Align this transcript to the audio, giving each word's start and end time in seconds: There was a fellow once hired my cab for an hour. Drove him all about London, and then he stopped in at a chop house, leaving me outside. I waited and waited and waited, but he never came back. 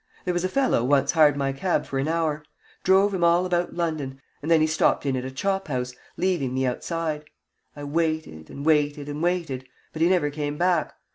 There 0.25 0.33
was 0.33 0.43
a 0.43 0.49
fellow 0.49 0.83
once 0.83 1.11
hired 1.11 1.37
my 1.37 1.53
cab 1.53 1.85
for 1.85 1.99
an 1.99 2.07
hour. 2.07 2.41
Drove 2.83 3.13
him 3.13 3.23
all 3.23 3.45
about 3.45 3.75
London, 3.75 4.19
and 4.41 4.49
then 4.49 4.59
he 4.59 4.65
stopped 4.65 5.05
in 5.05 5.15
at 5.15 5.25
a 5.25 5.29
chop 5.29 5.67
house, 5.67 5.93
leaving 6.17 6.55
me 6.55 6.65
outside. 6.65 7.25
I 7.75 7.83
waited 7.83 8.49
and 8.49 8.65
waited 8.65 9.07
and 9.07 9.21
waited, 9.21 9.67
but 9.93 10.01
he 10.01 10.09
never 10.09 10.31
came 10.31 10.57
back. 10.57 10.95